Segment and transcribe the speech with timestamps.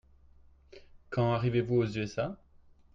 [1.11, 2.35] Quand arrivez-vous aux USA?